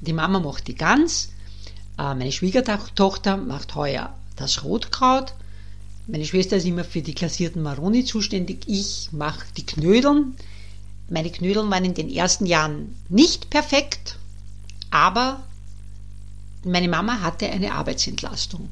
Die 0.02 0.14
Mama 0.14 0.40
macht 0.40 0.68
die 0.68 0.76
Gans, 0.76 1.30
äh, 1.98 2.14
meine 2.14 2.32
Schwiegertochter 2.32 3.38
macht 3.38 3.76
heuer 3.76 4.14
das 4.36 4.64
Rotkraut. 4.64 5.34
Meine 6.08 6.26
Schwester 6.26 6.58
ist 6.58 6.66
immer 6.66 6.84
für 6.84 7.02
die 7.02 7.16
glasierten 7.16 7.62
Maroni 7.62 8.06
zuständig. 8.06 8.60
Ich 8.68 9.10
mache 9.12 9.46
die 9.58 9.66
Knödeln. 9.66 10.36
Meine 11.10 11.32
Knödeln 11.32 11.70
waren 11.70 11.86
in 11.86 11.96
den 11.96 12.10
ersten 12.10 12.46
Jahren 12.46 12.96
nicht 13.10 13.50
perfekt, 13.50 14.18
aber 14.90 15.44
meine 16.64 16.90
Mama 16.90 17.22
hatte 17.22 17.50
eine 17.50 17.74
Arbeitsentlastung. 17.74 18.70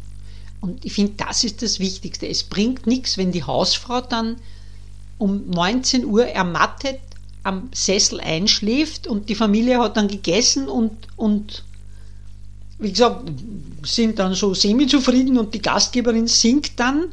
Und 0.61 0.83
ich 0.83 0.93
finde, 0.93 1.13
das 1.17 1.43
ist 1.43 1.61
das 1.61 1.79
Wichtigste. 1.79 2.27
Es 2.27 2.43
bringt 2.43 2.87
nichts, 2.87 3.17
wenn 3.17 3.31
die 3.31 3.43
Hausfrau 3.43 4.01
dann 4.01 4.37
um 5.17 5.49
19 5.49 6.05
Uhr 6.05 6.25
ermattet 6.27 6.99
am 7.43 7.69
Sessel 7.73 8.19
einschläft 8.19 9.05
und 9.05 9.29
die 9.29 9.35
Familie 9.35 9.79
hat 9.79 9.97
dann 9.97 10.07
gegessen 10.07 10.67
und, 10.67 10.91
und 11.15 11.63
wie 12.79 12.91
gesagt, 12.91 13.31
sind 13.83 14.17
dann 14.17 14.33
so 14.33 14.53
semi-zufrieden 14.53 15.37
und 15.37 15.53
die 15.53 15.61
Gastgeberin 15.61 16.27
singt 16.27 16.79
dann. 16.79 17.05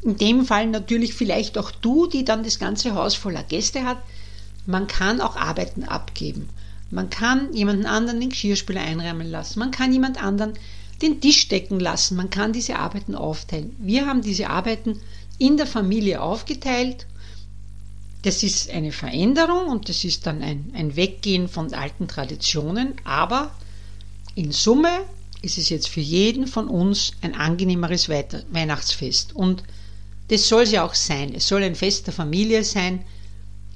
In 0.00 0.16
dem 0.16 0.46
Fall 0.46 0.66
natürlich 0.68 1.14
vielleicht 1.14 1.58
auch 1.58 1.70
du, 1.70 2.06
die 2.06 2.24
dann 2.24 2.44
das 2.44 2.58
ganze 2.58 2.94
Haus 2.94 3.14
voller 3.14 3.42
Gäste 3.42 3.84
hat. 3.84 3.98
Man 4.66 4.86
kann 4.86 5.20
auch 5.20 5.36
Arbeiten 5.36 5.84
abgeben. 5.84 6.48
Man 6.94 7.10
kann 7.10 7.52
jemanden 7.52 7.86
anderen 7.86 8.20
den 8.20 8.30
Geschirrspüler 8.30 8.80
einräumen 8.80 9.28
lassen. 9.28 9.58
Man 9.58 9.72
kann 9.72 9.92
jemand 9.92 10.22
anderen 10.22 10.54
den 11.02 11.20
Tisch 11.20 11.48
decken 11.48 11.80
lassen. 11.80 12.16
Man 12.16 12.30
kann 12.30 12.52
diese 12.52 12.76
Arbeiten 12.76 13.16
aufteilen. 13.16 13.74
Wir 13.80 14.06
haben 14.06 14.22
diese 14.22 14.48
Arbeiten 14.48 15.00
in 15.38 15.56
der 15.56 15.66
Familie 15.66 16.22
aufgeteilt. 16.22 17.08
Das 18.22 18.44
ist 18.44 18.70
eine 18.70 18.92
Veränderung 18.92 19.66
und 19.66 19.88
das 19.88 20.04
ist 20.04 20.24
dann 20.24 20.40
ein, 20.40 20.70
ein 20.74 20.94
Weggehen 20.94 21.48
von 21.48 21.74
alten 21.74 22.06
Traditionen, 22.06 22.94
aber 23.02 23.50
in 24.36 24.52
Summe 24.52 25.00
ist 25.42 25.58
es 25.58 25.68
jetzt 25.70 25.88
für 25.88 26.00
jeden 26.00 26.46
von 26.46 26.68
uns 26.68 27.12
ein 27.22 27.34
angenehmeres 27.34 28.08
Weihnachtsfest. 28.08 29.34
Und 29.34 29.64
das 30.28 30.48
soll 30.48 30.62
es 30.62 30.70
ja 30.70 30.84
auch 30.86 30.94
sein. 30.94 31.34
Es 31.34 31.48
soll 31.48 31.64
ein 31.64 31.74
Fest 31.74 32.06
der 32.06 32.14
Familie 32.14 32.62
sein, 32.62 33.04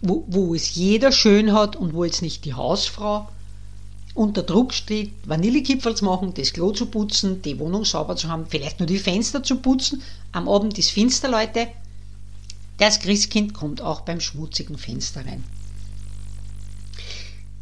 wo, 0.01 0.25
wo 0.29 0.55
es 0.55 0.75
jeder 0.75 1.13
schön 1.13 1.53
hat 1.53 1.77
und 1.77 1.95
wo 1.95 2.05
jetzt 2.05 2.23
nicht 2.23 2.45
die 2.45 2.55
Hausfrau 2.55 3.29
unter 4.15 4.43
Druck 4.43 4.75
steht, 4.75 5.13
Vanillekipferl 5.27 5.95
zu 5.95 6.05
machen, 6.05 6.35
das 6.35 6.53
Klo 6.53 6.73
zu 6.73 6.87
putzen, 6.87 7.41
die 7.43 7.59
Wohnung 7.59 7.85
sauber 7.85 8.17
zu 8.17 8.29
haben, 8.29 8.47
vielleicht 8.49 8.81
nur 8.81 8.87
die 8.87 8.99
Fenster 8.99 9.43
zu 9.43 9.57
putzen. 9.57 10.03
Am 10.33 10.49
Abend 10.49 10.77
ist 10.79 10.91
finster, 10.91 11.29
Leute. 11.29 11.69
Das 12.79 12.99
Christkind 12.99 13.55
kommt 13.55 13.81
auch 13.81 14.01
beim 14.01 14.21
schmutzigen 14.21 14.77
Fenster 14.77 15.25
rein. 15.25 15.45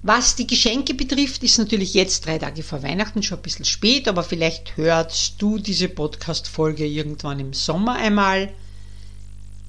Was 0.02 0.37
die 0.37 0.47
Geschenke 0.47 0.95
betrifft, 0.95 1.43
ist 1.43 1.59
natürlich 1.59 1.93
jetzt 1.93 2.25
drei 2.26 2.38
Tage 2.38 2.62
vor 2.62 2.83
Weihnachten 2.83 3.23
schon 3.23 3.38
ein 3.38 3.43
bisschen 3.43 3.64
spät, 3.64 4.09
aber 4.09 4.23
vielleicht 4.23 4.76
hörst 4.76 5.35
du 5.38 5.59
diese 5.59 5.88
Podcast-Folge 5.88 6.87
irgendwann 6.87 7.40
im 7.40 7.52
Sommer 7.52 7.97
einmal. 7.97 8.50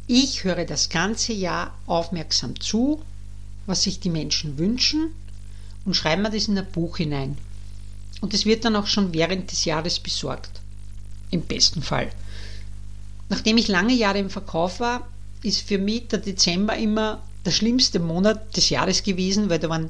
Ich 0.09 0.45
höre 0.45 0.63
das 0.63 0.87
ganze 0.87 1.33
Jahr 1.33 1.77
aufmerksam 1.85 2.57
zu, 2.61 3.01
was 3.65 3.83
sich 3.83 3.99
die 3.99 4.09
Menschen 4.09 4.57
wünschen 4.57 5.13
und 5.83 5.95
schreibe 5.95 6.21
mir 6.21 6.31
das 6.31 6.47
in 6.47 6.57
ein 6.57 6.65
Buch 6.71 6.95
hinein. 6.95 7.37
Und 8.21 8.33
es 8.33 8.45
wird 8.45 8.63
dann 8.63 8.77
auch 8.77 8.87
schon 8.87 9.13
während 9.13 9.51
des 9.51 9.65
Jahres 9.65 9.99
besorgt. 9.99 10.61
Im 11.29 11.41
besten 11.41 11.83
Fall. 11.83 12.09
Nachdem 13.27 13.57
ich 13.57 13.67
lange 13.67 13.93
Jahre 13.93 14.19
im 14.19 14.29
Verkauf 14.29 14.79
war, 14.79 15.05
ist 15.43 15.67
für 15.67 15.77
mich 15.77 16.07
der 16.07 16.19
Dezember 16.19 16.77
immer 16.77 17.21
der 17.45 17.51
schlimmste 17.51 17.99
Monat 17.99 18.55
des 18.55 18.69
Jahres 18.69 19.03
gewesen, 19.03 19.49
weil 19.49 19.59
da 19.59 19.67
waren 19.69 19.89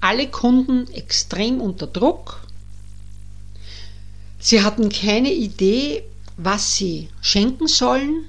alle 0.00 0.26
Kunden 0.28 0.92
extrem 0.92 1.60
unter 1.60 1.86
Druck. 1.86 2.44
Sie 4.40 4.62
hatten 4.62 4.88
keine 4.88 5.32
Idee, 5.32 6.02
was 6.36 6.74
sie 6.74 7.08
schenken 7.20 7.68
sollen 7.68 8.24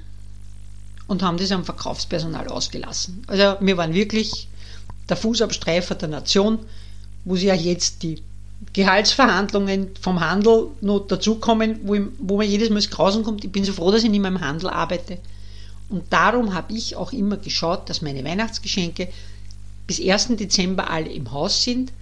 und 1.10 1.24
haben 1.24 1.38
das 1.38 1.50
am 1.50 1.64
Verkaufspersonal 1.64 2.46
ausgelassen. 2.46 3.24
Also 3.26 3.56
wir 3.58 3.76
waren 3.76 3.94
wirklich 3.94 4.46
der 5.08 5.16
Fußabstreifer 5.16 5.96
der 5.96 6.08
Nation, 6.08 6.60
wo 7.24 7.34
sie 7.34 7.46
ja 7.46 7.54
jetzt 7.54 8.04
die 8.04 8.22
Gehaltsverhandlungen 8.72 9.90
vom 10.00 10.20
Handel 10.20 10.68
noch 10.80 11.00
dazukommen, 11.08 11.80
wo, 11.82 11.96
wo 12.20 12.36
man 12.36 12.46
jedes 12.46 12.70
Mal 12.70 12.76
ins 12.76 12.90
Grausen 12.90 13.24
kommt. 13.24 13.44
Ich 13.44 13.50
bin 13.50 13.64
so 13.64 13.72
froh, 13.72 13.90
dass 13.90 14.04
ich 14.04 14.10
nicht 14.10 14.20
mehr 14.20 14.30
im 14.30 14.40
Handel 14.40 14.70
arbeite. 14.70 15.18
Und 15.88 16.04
darum 16.12 16.54
habe 16.54 16.72
ich 16.72 16.94
auch 16.94 17.12
immer 17.12 17.38
geschaut, 17.38 17.90
dass 17.90 18.02
meine 18.02 18.24
Weihnachtsgeschenke 18.24 19.08
bis 19.88 20.00
1. 20.00 20.36
Dezember 20.36 20.90
alle 20.90 21.10
im 21.10 21.32
Haus 21.32 21.64
sind, 21.64 21.92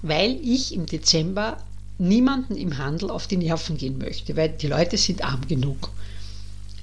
weil 0.00 0.38
ich 0.42 0.74
im 0.74 0.86
Dezember 0.86 1.58
niemanden 1.98 2.56
im 2.56 2.78
Handel 2.78 3.10
auf 3.10 3.26
die 3.26 3.36
Nerven 3.36 3.76
gehen 3.76 3.98
möchte, 3.98 4.36
weil 4.36 4.48
die 4.48 4.68
Leute 4.68 4.96
sind 4.96 5.22
arm 5.22 5.46
genug. 5.46 5.90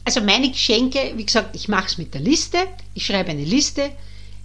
Also 0.03 0.21
meine 0.21 0.49
Geschenke, 0.49 1.13
wie 1.15 1.25
gesagt, 1.25 1.55
ich 1.55 1.67
mache 1.67 1.87
es 1.87 1.97
mit 1.97 2.13
der 2.13 2.21
Liste, 2.21 2.57
ich 2.93 3.05
schreibe 3.05 3.31
eine 3.31 3.45
Liste, 3.45 3.91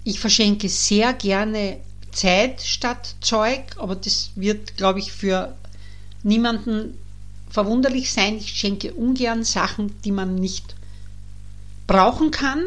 ich 0.04 0.20
verschenke 0.20 0.68
sehr 0.68 1.12
gerne 1.14 1.78
Zeit 2.12 2.62
statt 2.62 3.16
Zeug, 3.20 3.60
aber 3.78 3.96
das 3.96 4.30
wird, 4.36 4.76
glaube 4.76 4.98
ich, 4.98 5.12
für 5.12 5.56
niemanden 6.22 6.98
verwunderlich 7.50 8.12
sein. 8.12 8.36
Ich 8.36 8.48
schenke 8.48 8.92
ungern 8.94 9.44
Sachen, 9.44 10.00
die 10.02 10.12
man 10.12 10.34
nicht 10.34 10.74
brauchen 11.86 12.30
kann, 12.30 12.64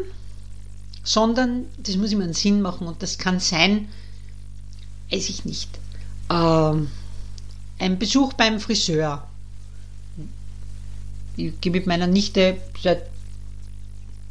sondern 1.04 1.66
das 1.78 1.96
muss 1.96 2.12
immer 2.12 2.24
einen 2.24 2.34
Sinn 2.34 2.60
machen 2.62 2.86
und 2.86 3.02
das 3.02 3.18
kann 3.18 3.40
sein, 3.40 3.88
weiß 5.10 5.28
ich 5.28 5.44
nicht, 5.44 5.68
äh, 6.28 6.74
ein 7.78 7.98
Besuch 7.98 8.32
beim 8.34 8.60
Friseur. 8.60 9.29
Ich 11.48 11.60
gehe 11.60 11.72
mit 11.72 11.86
meiner 11.86 12.06
Nichte 12.06 12.56
seit 12.82 13.02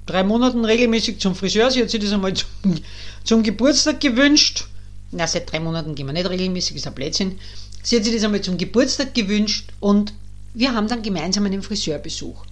drei 0.05 0.23
Monaten 0.23 0.65
regelmäßig 0.65 1.19
zum 1.19 1.35
Friseur. 1.35 1.71
Sie 1.71 1.81
hat 1.81 1.89
sich 1.89 2.01
das 2.01 2.11
einmal 2.11 2.33
zum, 2.61 2.75
zum 3.23 3.43
Geburtstag 3.43 3.99
gewünscht 3.99 4.65
na, 5.11 5.27
seit 5.27 5.51
drei 5.51 5.59
Monaten 5.59 5.95
gehen 5.95 6.05
wir 6.05 6.13
nicht 6.13 6.29
regelmäßig, 6.29 6.75
ist 6.75 6.87
ein 6.87 6.93
Blödsinn. 6.93 7.39
Sie 7.81 7.95
hat 7.95 8.03
sich 8.03 8.13
das 8.13 8.23
einmal 8.23 8.41
zum 8.41 8.57
Geburtstag 8.57 9.13
gewünscht 9.13 9.71
und 9.79 10.13
wir 10.53 10.73
haben 10.73 10.87
dann 10.87 11.01
gemeinsam 11.01 11.45
einen 11.45 11.63
Friseurbesuch. 11.63 12.45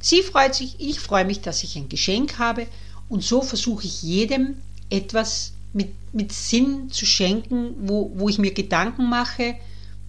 Sie 0.00 0.22
freut 0.22 0.54
sich, 0.54 0.76
ich 0.78 1.00
freue 1.00 1.24
mich, 1.24 1.40
dass 1.40 1.62
ich 1.64 1.76
ein 1.76 1.88
Geschenk 1.88 2.38
habe 2.38 2.66
und 3.08 3.22
so 3.22 3.42
versuche 3.42 3.86
ich 3.86 4.02
jedem 4.02 4.56
etwas 4.90 5.52
mit, 5.72 5.88
mit 6.12 6.32
Sinn 6.32 6.90
zu 6.90 7.06
schenken, 7.06 7.74
wo, 7.88 8.12
wo 8.14 8.28
ich 8.28 8.38
mir 8.38 8.52
Gedanken 8.52 9.08
mache 9.08 9.56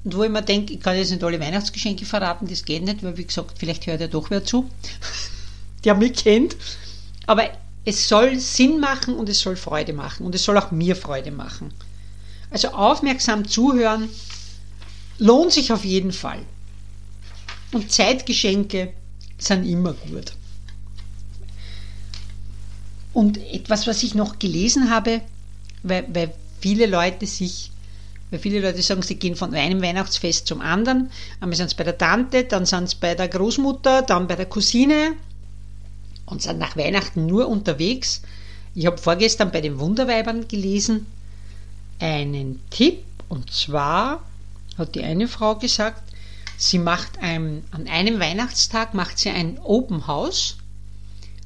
und 0.03 0.15
wo 0.15 0.23
ich 0.23 0.29
mir 0.29 0.41
denke, 0.41 0.73
ich 0.73 0.79
kann 0.81 0.97
jetzt 0.97 1.11
nicht 1.11 1.23
alle 1.23 1.39
Weihnachtsgeschenke 1.39 2.05
verraten, 2.05 2.47
das 2.47 2.65
geht 2.65 2.83
nicht, 2.83 3.03
weil 3.03 3.17
wie 3.17 3.25
gesagt, 3.25 3.57
vielleicht 3.57 3.87
hört 3.87 4.01
ja 4.01 4.07
doch 4.07 4.29
wer 4.29 4.43
zu, 4.43 4.69
der 5.83 5.95
mich 5.95 6.13
kennt. 6.13 6.55
Aber 7.25 7.49
es 7.85 8.07
soll 8.07 8.39
Sinn 8.39 8.79
machen 8.79 9.15
und 9.15 9.29
es 9.29 9.39
soll 9.39 9.55
Freude 9.55 9.93
machen 9.93 10.25
und 10.25 10.35
es 10.35 10.43
soll 10.43 10.57
auch 10.57 10.71
mir 10.71 10.95
Freude 10.95 11.31
machen. 11.31 11.73
Also 12.49 12.69
aufmerksam 12.69 13.47
zuhören 13.47 14.09
lohnt 15.17 15.51
sich 15.51 15.71
auf 15.71 15.85
jeden 15.85 16.11
Fall. 16.11 16.39
Und 17.71 17.91
Zeitgeschenke 17.91 18.93
sind 19.37 19.65
immer 19.65 19.93
gut. 19.93 20.33
Und 23.13 23.37
etwas, 23.37 23.87
was 23.87 24.03
ich 24.03 24.15
noch 24.15 24.39
gelesen 24.39 24.89
habe, 24.89 25.21
weil, 25.83 26.05
weil 26.13 26.33
viele 26.61 26.85
Leute 26.85 27.25
sich, 27.27 27.71
weil 28.33 28.39
viele 28.39 28.61
Leute 28.61 28.81
sagen, 28.81 29.03
sie 29.03 29.17
gehen 29.17 29.35
von 29.35 29.53
einem 29.53 29.83
Weihnachtsfest 29.83 30.47
zum 30.47 30.59
anderen. 30.59 31.11
Einmal 31.39 31.55
sind 31.55 31.67
es 31.67 31.75
bei 31.75 31.83
der 31.83 31.99
Tante, 31.99 32.45
dann 32.45 32.65
sind 32.65 32.85
es 32.85 32.95
bei 32.95 33.13
der 33.13 33.27
Großmutter, 33.27 34.01
dann 34.01 34.25
bei 34.25 34.35
der 34.35 34.47
Cousine, 34.47 35.11
und 36.25 36.41
sind 36.41 36.57
nach 36.57 36.75
Weihnachten 36.75 37.27
nur 37.27 37.47
unterwegs. 37.47 38.23
Ich 38.73 38.87
habe 38.87 38.97
vorgestern 38.97 39.51
bei 39.51 39.61
den 39.61 39.77
Wunderweibern 39.79 40.47
gelesen 40.47 41.05
einen 41.99 42.59
Tipp 42.71 43.03
und 43.29 43.53
zwar 43.53 44.23
hat 44.79 44.95
die 44.95 45.03
eine 45.03 45.27
Frau 45.27 45.53
gesagt, 45.53 46.01
sie 46.57 46.79
macht 46.79 47.19
ein, 47.21 47.63
an 47.69 47.87
einem 47.87 48.19
Weihnachtstag 48.19 48.95
macht 48.95 49.19
sie 49.19 49.29
ein 49.29 49.59
Open 49.59 50.07
House, 50.07 50.57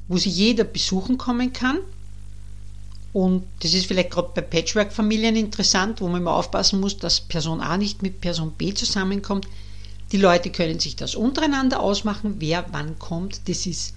wo 0.08 0.16
sie 0.16 0.30
jeder 0.30 0.64
besuchen 0.64 1.18
kommen 1.18 1.52
kann. 1.52 1.80
Und 3.18 3.48
das 3.64 3.74
ist 3.74 3.86
vielleicht 3.86 4.12
gerade 4.12 4.30
bei 4.32 4.42
Patchwork-Familien 4.42 5.34
interessant, 5.34 6.00
wo 6.00 6.06
man 6.06 6.20
immer 6.20 6.34
aufpassen 6.34 6.78
muss, 6.78 6.98
dass 6.98 7.20
Person 7.20 7.60
A 7.60 7.76
nicht 7.76 8.00
mit 8.00 8.20
Person 8.20 8.52
B 8.52 8.72
zusammenkommt. 8.72 9.48
Die 10.12 10.18
Leute 10.18 10.50
können 10.50 10.78
sich 10.78 10.94
das 10.94 11.16
untereinander 11.16 11.80
ausmachen, 11.80 12.36
wer 12.38 12.66
wann 12.70 12.96
kommt. 13.00 13.40
Das 13.48 13.66
ist 13.66 13.94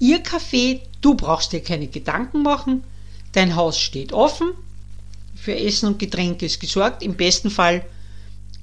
Ihr 0.00 0.20
Café, 0.24 0.80
du 1.00 1.14
brauchst 1.14 1.52
dir 1.52 1.62
keine 1.62 1.86
Gedanken 1.86 2.42
machen, 2.42 2.82
dein 3.30 3.54
Haus 3.54 3.78
steht 3.78 4.12
offen, 4.12 4.48
für 5.36 5.54
Essen 5.54 5.86
und 5.86 6.00
Getränke 6.00 6.46
ist 6.46 6.58
gesorgt. 6.58 7.04
Im 7.04 7.14
besten 7.14 7.50
Fall 7.50 7.84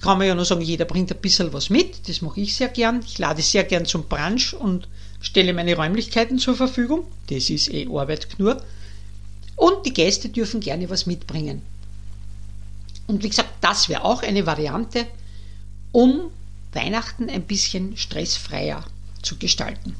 kann 0.02 0.18
man 0.18 0.28
ja 0.28 0.36
nur 0.36 0.44
sagen, 0.44 0.60
jeder 0.60 0.84
bringt 0.84 1.14
ein 1.14 1.22
bisschen 1.22 1.54
was 1.54 1.70
mit, 1.70 2.10
das 2.10 2.22
mache 2.22 2.42
ich 2.42 2.58
sehr 2.58 2.68
gern. 2.68 3.02
Ich 3.08 3.20
lade 3.20 3.42
sehr 3.42 3.64
gern 3.64 3.86
zum 3.86 4.04
Brunch 4.10 4.54
und 4.54 4.90
stelle 5.22 5.54
meine 5.54 5.78
Räumlichkeiten 5.78 6.40
zur 6.40 6.56
Verfügung, 6.56 7.06
das 7.30 7.50
ist 7.50 7.74
eh 7.74 7.88
Arbeit 7.88 8.28
nur. 8.38 8.62
Und 9.56 9.86
die 9.86 9.94
Gäste 9.94 10.30
dürfen 10.30 10.60
gerne 10.60 10.90
was 10.90 11.06
mitbringen. 11.06 11.62
Und 13.08 13.24
wie 13.24 13.30
gesagt, 13.30 13.54
das 13.62 13.90
wäre 13.90 14.04
auch 14.04 14.24
eine 14.24 14.46
Variante, 14.46 15.08
um 15.92 16.32
Weihnachten 16.72 17.30
ein 17.30 17.44
bisschen 17.44 17.98
stressfreier 17.98 18.86
zu 19.22 19.38
gestalten. 19.38 19.96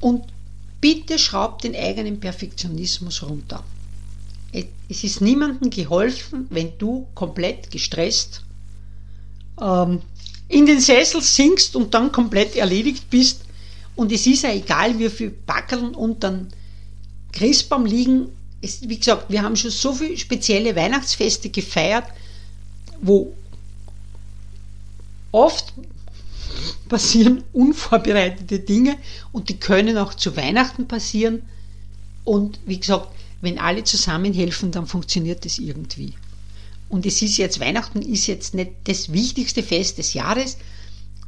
Und 0.00 0.24
bitte 0.80 1.18
schraubt 1.18 1.64
den 1.64 1.76
eigenen 1.76 2.20
Perfektionismus 2.20 3.22
runter. 3.22 3.62
Es 4.88 5.04
ist 5.04 5.20
niemandem 5.20 5.70
geholfen, 5.70 6.46
wenn 6.50 6.76
du 6.78 7.06
komplett 7.14 7.70
gestresst 7.70 8.42
ähm, 9.60 10.00
in 10.48 10.66
den 10.66 10.80
Sessel 10.80 11.22
sinkst 11.22 11.76
und 11.76 11.94
dann 11.94 12.10
komplett 12.10 12.56
erledigt 12.56 13.08
bist. 13.10 13.42
Und 13.94 14.10
es 14.10 14.26
ist 14.26 14.42
ja 14.42 14.52
egal, 14.52 14.98
wie 14.98 15.08
viele 15.08 15.30
Backeln 15.30 15.94
und 15.94 16.24
dann 16.24 16.48
Christbaum 17.32 17.86
liegen. 17.86 18.28
Es, 18.62 18.88
wie 18.88 18.98
gesagt, 18.98 19.30
wir 19.30 19.42
haben 19.42 19.56
schon 19.56 19.70
so 19.70 19.94
viele 19.94 20.18
spezielle 20.18 20.76
Weihnachtsfeste 20.76 21.48
gefeiert, 21.48 22.04
wo 23.00 23.34
oft 25.32 25.72
passieren 26.88 27.44
unvorbereitete 27.52 28.58
Dinge 28.58 28.96
und 29.32 29.48
die 29.48 29.58
können 29.58 29.96
auch 29.96 30.14
zu 30.14 30.36
Weihnachten 30.36 30.88
passieren. 30.88 31.42
Und 32.24 32.60
wie 32.66 32.80
gesagt, 32.80 33.08
wenn 33.40 33.58
alle 33.58 33.84
zusammenhelfen, 33.84 34.72
dann 34.72 34.86
funktioniert 34.86 35.44
das 35.44 35.58
irgendwie. 35.58 36.14
Und 36.88 37.06
es 37.06 37.22
ist 37.22 37.38
jetzt, 37.38 37.60
Weihnachten 37.60 38.02
ist 38.02 38.26
jetzt 38.26 38.54
nicht 38.54 38.72
das 38.84 39.12
wichtigste 39.12 39.62
Fest 39.62 39.98
des 39.98 40.12
Jahres. 40.12 40.58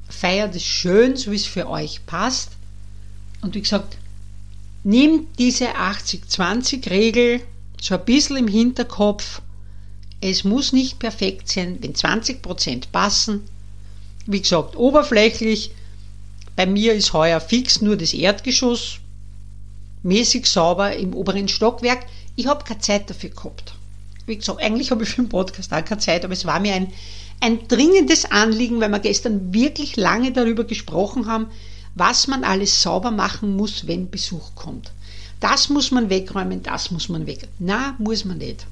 Feiert 0.09 0.55
es 0.57 0.65
schön, 0.65 1.17
so 1.17 1.31
wie 1.31 1.37
es 1.37 1.47
für 1.47 1.71
euch 1.71 2.05
passt. 2.05 2.51
Und 3.41 3.55
wie 3.55 3.63
gesagt, 3.63 3.97
nehmt 4.85 5.39
diese 5.39 5.69
80-20-Regel 5.77 7.41
so 7.81 7.95
ein 7.95 8.05
bisschen 8.05 8.37
im 8.37 8.49
Hinterkopf. 8.49 9.43
Es 10.21 10.45
muss 10.45 10.73
nicht 10.73 10.99
perfekt 10.99 11.49
sein. 11.49 11.79
Wenn 11.81 11.95
20% 11.95 12.85
passen, 12.93 13.43
wie 14.27 14.41
gesagt, 14.41 14.77
oberflächlich. 14.77 15.73
Bei 16.55 16.67
mir 16.67 16.93
ist 16.95 17.13
heuer 17.13 17.41
fix 17.41 17.81
nur 17.81 17.97
das 17.97 18.13
Erdgeschoss 18.13 18.99
mäßig 20.03 20.47
sauber 20.47 20.95
im 20.97 21.15
oberen 21.15 21.49
Stockwerk. 21.49 22.07
Ich 22.37 22.47
habe 22.47 22.65
keine 22.65 22.81
Zeit 22.81 23.09
dafür 23.09 23.31
gehabt. 23.31 23.75
Wie 24.27 24.37
gesagt, 24.37 24.61
eigentlich 24.61 24.91
habe 24.91 25.03
ich 25.03 25.11
für 25.11 25.23
den 25.23 25.29
Podcast 25.29 25.73
auch 25.73 25.85
keine 25.85 26.01
Zeit, 26.01 26.25
aber 26.25 26.33
es 26.33 26.45
war 26.45 26.61
mir 26.61 26.75
ein, 26.75 26.93
ein 27.41 27.67
dringendes 27.69 28.31
Anliegen, 28.31 28.81
weil 28.81 28.91
wir 28.91 28.99
gestern 29.01 29.53
wirklich 29.53 29.97
lange 29.97 30.33
darüber 30.33 30.65
gesprochen 30.65 31.27
haben, 31.27 31.47
was 31.95 32.27
man 32.27 32.45
alles 32.45 32.83
sauber 32.83 33.11
machen 33.11 33.57
muss, 33.57 33.87
wenn 33.87 34.11
Besuch 34.11 34.55
kommt. 34.55 34.93
Das 35.41 35.69
muss 35.69 35.91
man 35.91 36.09
wegräumen, 36.09 36.63
das 36.63 36.91
muss 36.91 37.09
man 37.09 37.27
weg. 37.27 37.49
Na, 37.59 37.95
muss 37.99 38.25
man 38.25 38.39
nicht. 38.39 38.67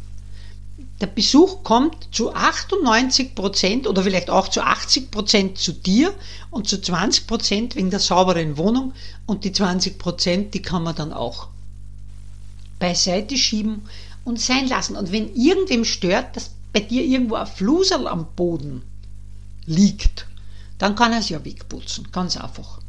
der 1.00 1.06
Besuch 1.06 1.62
kommt 1.62 2.08
zu 2.12 2.34
98 2.34 3.34
Prozent 3.34 3.86
oder 3.86 4.02
vielleicht 4.02 4.28
auch 4.28 4.48
zu 4.48 4.62
80 4.62 5.10
Prozent 5.10 5.58
zu 5.58 5.72
dir 5.72 6.12
und 6.50 6.68
zu 6.68 6.80
20 6.80 7.26
Prozent 7.26 7.74
wegen 7.74 7.90
der 7.90 8.00
sauberen 8.00 8.58
Wohnung 8.58 8.92
und 9.26 9.44
die 9.44 9.52
20 9.52 9.98
Prozent, 9.98 10.54
die 10.54 10.62
kann 10.62 10.82
man 10.82 10.94
dann 10.94 11.12
auch 11.12 11.48
beiseite 12.78 13.36
schieben 13.36 13.82
und 14.24 14.40
sein 14.40 14.68
lassen. 14.68 14.96
Und 14.96 15.10
wenn 15.10 15.34
irgendwem 15.34 15.84
stört, 15.84 16.36
dass 16.36 16.50
bei 16.72 16.80
dir 16.80 17.02
irgendwo 17.02 17.36
ein 17.36 17.46
Flusel 17.46 18.06
am 18.06 18.26
Boden 18.36 18.82
liegt, 19.64 20.26
dann 20.78 20.94
kann 20.94 21.12
er 21.12 21.20
es 21.20 21.30
ja 21.30 21.44
wegputzen, 21.44 22.08
ganz 22.12 22.36
einfach. 22.36 22.80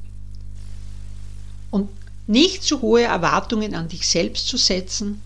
Und 1.71 1.89
nicht 2.27 2.63
zu 2.63 2.81
hohe 2.81 3.03
Erwartungen 3.03 3.73
an 3.73 3.87
dich 3.87 4.07
selbst 4.07 4.47
zu 4.47 4.57
setzen, 4.57 5.21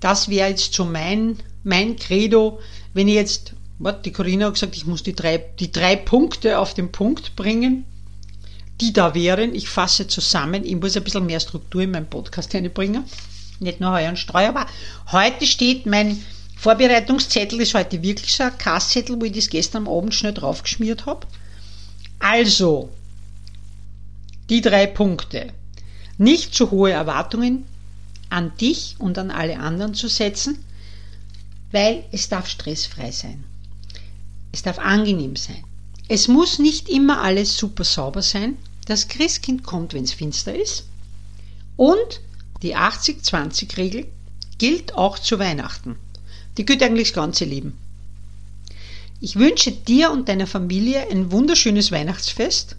das 0.00 0.28
wäre 0.28 0.48
jetzt 0.48 0.74
so 0.74 0.84
mein, 0.84 1.38
mein 1.62 1.96
Credo, 1.96 2.58
wenn 2.94 3.06
ich 3.06 3.14
jetzt, 3.14 3.52
what, 3.78 4.04
die 4.04 4.12
Corinna 4.12 4.46
hat 4.46 4.54
gesagt, 4.54 4.76
ich 4.76 4.86
muss 4.86 5.02
die 5.02 5.14
drei, 5.14 5.38
die 5.38 5.70
drei 5.70 5.94
Punkte 5.94 6.58
auf 6.58 6.74
den 6.74 6.90
Punkt 6.90 7.36
bringen, 7.36 7.84
die 8.80 8.92
da 8.92 9.14
wären. 9.14 9.54
Ich 9.54 9.68
fasse 9.68 10.06
zusammen, 10.06 10.64
ich 10.64 10.76
muss 10.76 10.96
ein 10.96 11.04
bisschen 11.04 11.26
mehr 11.26 11.40
Struktur 11.40 11.82
in 11.82 11.90
meinen 11.90 12.08
Podcast 12.08 12.52
hineinbringen. 12.52 13.04
Nicht 13.60 13.80
nur 13.80 13.92
Heuer 13.92 14.08
und 14.08 14.18
Streu, 14.18 14.46
aber 14.46 14.66
heute 15.12 15.46
steht 15.46 15.84
mein 15.84 16.24
Vorbereitungszettel, 16.56 17.60
ist 17.60 17.74
heute 17.74 18.02
wirklich 18.02 18.34
so 18.34 18.44
ein 18.44 18.56
Kasszettel, 18.56 19.20
wo 19.20 19.24
ich 19.24 19.32
das 19.32 19.50
gestern 19.50 19.86
am 19.86 19.92
Abend 19.92 20.14
schnell 20.14 20.32
draufgeschmiert 20.32 21.04
habe. 21.04 21.26
Also, 22.18 22.90
die 24.50 24.60
drei 24.60 24.86
Punkte. 24.86 25.52
Nicht 26.18 26.54
zu 26.54 26.70
hohe 26.70 26.90
Erwartungen 26.90 27.64
an 28.28 28.52
dich 28.60 28.96
und 28.98 29.16
an 29.16 29.30
alle 29.30 29.58
anderen 29.58 29.94
zu 29.94 30.08
setzen, 30.08 30.62
weil 31.72 32.04
es 32.12 32.28
darf 32.28 32.48
stressfrei 32.48 33.10
sein. 33.10 33.44
Es 34.52 34.62
darf 34.62 34.78
angenehm 34.78 35.36
sein. 35.36 35.64
Es 36.08 36.26
muss 36.28 36.58
nicht 36.58 36.88
immer 36.88 37.22
alles 37.22 37.56
super 37.56 37.84
sauber 37.84 38.22
sein. 38.22 38.58
Das 38.86 39.06
Christkind 39.08 39.62
kommt, 39.62 39.94
wenn 39.94 40.04
es 40.04 40.12
finster 40.12 40.54
ist. 40.54 40.84
Und 41.76 42.20
die 42.62 42.76
80-20-Regel 42.76 44.06
gilt 44.58 44.94
auch 44.94 45.18
zu 45.18 45.38
Weihnachten. 45.38 45.96
Die 46.56 46.66
gilt 46.66 46.82
eigentlich 46.82 47.08
das 47.08 47.14
ganze 47.14 47.44
Leben. 47.44 47.78
Ich 49.20 49.36
wünsche 49.36 49.70
dir 49.70 50.10
und 50.10 50.28
deiner 50.28 50.46
Familie 50.46 51.08
ein 51.10 51.30
wunderschönes 51.30 51.92
Weihnachtsfest. 51.92 52.76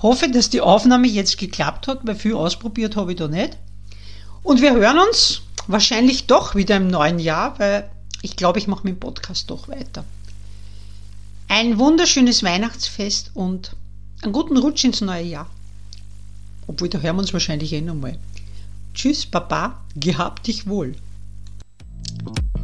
Hoffe, 0.00 0.30
dass 0.30 0.50
die 0.50 0.60
Aufnahme 0.60 1.08
jetzt 1.08 1.38
geklappt 1.38 1.88
hat, 1.88 2.06
weil 2.06 2.14
viel 2.14 2.34
ausprobiert 2.34 2.96
habe 2.96 3.12
ich 3.12 3.18
da 3.18 3.28
nicht. 3.28 3.56
Und 4.42 4.62
wir 4.62 4.72
hören 4.72 4.98
uns 4.98 5.42
wahrscheinlich 5.66 6.26
doch 6.26 6.54
wieder 6.54 6.76
im 6.76 6.88
neuen 6.88 7.18
Jahr, 7.18 7.58
weil 7.58 7.90
ich 8.22 8.36
glaube, 8.36 8.58
ich 8.58 8.68
mache 8.68 8.84
mit 8.84 8.94
dem 8.94 9.00
Podcast 9.00 9.50
doch 9.50 9.68
weiter. 9.68 10.04
Ein 11.48 11.78
wunderschönes 11.78 12.42
Weihnachtsfest 12.42 13.32
und 13.34 13.74
einen 14.22 14.32
guten 14.32 14.56
Rutsch 14.56 14.84
ins 14.84 15.00
neue 15.00 15.24
Jahr. 15.24 15.50
Obwohl, 16.66 16.88
da 16.88 16.98
hören 16.98 17.16
wir 17.16 17.20
uns 17.20 17.32
wahrscheinlich 17.32 17.72
eh 17.72 17.80
nochmal. 17.80 18.18
Tschüss, 18.94 19.26
Papa, 19.26 19.80
gehabt 19.96 20.46
dich 20.46 20.66
wohl. 20.66 20.94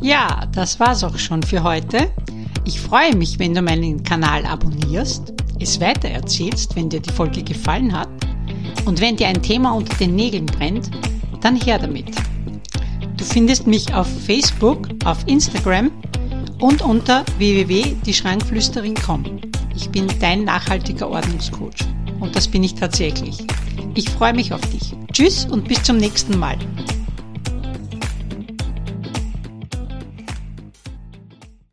Ja, 0.01 0.47
das 0.53 0.79
war's 0.81 1.05
auch 1.05 1.19
schon 1.19 1.43
für 1.43 1.63
heute. 1.63 2.11
Ich 2.65 2.81
freue 2.81 3.15
mich, 3.15 3.39
wenn 3.39 3.55
du 3.55 3.63
meinen 3.63 4.03
Kanal 4.03 4.45
abonnierst, 4.45 5.34
es 5.61 5.81
weitererzählst, 5.81 6.77
wenn 6.77 6.89
dir 6.89 7.01
die 7.01 7.13
Folge 7.13 7.43
gefallen 7.43 7.93
hat 7.93 8.09
und 8.85 9.01
wenn 9.01 9.17
dir 9.17 9.29
ein 9.29 9.43
Thema 9.43 9.73
unter 9.73 9.97
den 9.97 10.15
Nägeln 10.15 10.47
brennt, 10.47 10.91
dann 11.41 11.57
her 11.57 11.79
damit. 11.79 12.07
Du 13.17 13.25
findest 13.25 13.67
mich 13.67 13.93
auf 13.95 14.09
Facebook, 14.27 14.89
auf 15.05 15.19
Instagram 15.27 15.91
und 16.61 16.83
unter 16.83 17.25
www.dieschrankflüsterin.com. 17.39 19.25
Ich 19.75 19.91
bin 19.91 20.07
dein 20.21 20.45
nachhaltiger 20.45 21.09
Ordnungscoach 21.09 21.87
und 22.21 22.35
das 22.35 22.49
bin 22.49 22.63
ich 22.63 22.75
tatsächlich. 22.75 23.47
Ich 23.95 24.11
freue 24.11 24.35
mich 24.35 24.53
auf 24.53 24.61
dich. 24.71 24.95
Tschüss 25.13 25.47
und 25.47 25.69
bis 25.69 25.83
zum 25.83 25.97
nächsten 25.97 26.39
Mal. 26.39 26.59